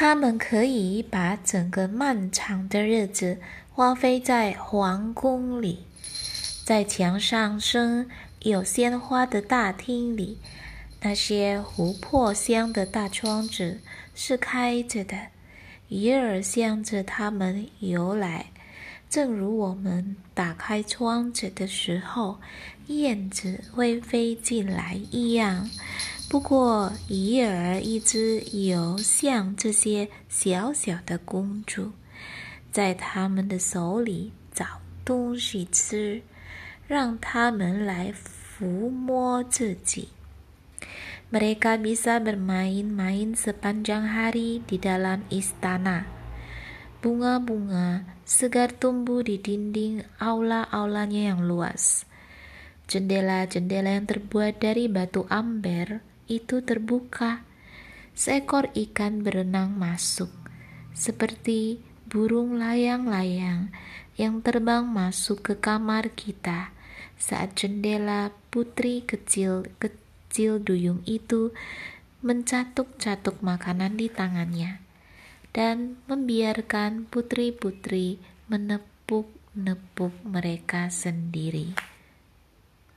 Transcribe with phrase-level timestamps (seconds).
[0.00, 5.80] 他们可以把整个漫长的日子花费在皇宫里，
[6.64, 8.08] 在墙上生
[8.42, 10.38] 有鲜花的大厅里，
[11.00, 13.80] 那些琥珀香的大窗子
[14.14, 15.16] 是开着的，
[15.88, 18.52] 鱼儿向着他们游来。
[19.10, 22.38] 正如我们打开窗子的时候，
[22.86, 25.68] 燕子会飞进来一样。
[26.29, 31.91] 不过，鱼儿一直有像这些小小的公主，
[32.71, 36.23] 在他们的手里找东西吃，
[36.87, 40.09] 让他们来抚摸自己。
[41.29, 46.05] Mereka bisa bermain-main sepanjang hari di dalam istana.
[47.01, 52.05] Bunga-bunga segar tumbuh di dinding aula-aulanya yang luas.
[52.85, 57.42] Jendela-jendela yang terbuat dari batu amber itu terbuka.
[58.12, 60.30] Seekor ikan berenang masuk,
[60.90, 63.70] seperti burung layang-layang
[64.18, 66.74] yang terbang masuk ke kamar kita
[67.14, 71.54] saat jendela putri kecil-kecil duyung itu
[72.22, 74.82] mencatuk-catuk makanan di tangannya
[75.54, 78.18] dan membiarkan putri-putri
[78.50, 81.97] menepuk-nepuk mereka sendiri.